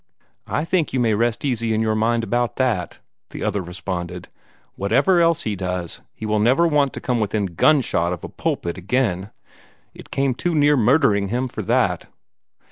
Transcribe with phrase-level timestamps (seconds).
[0.47, 2.97] "I think you may rest easy in your mind about that,"
[3.29, 4.29] the other responded.
[4.73, 8.79] "Whatever else he does, he will never want to come within gunshot of a pulpit
[8.79, 9.29] again.
[9.93, 12.07] It came too near murdering him for that."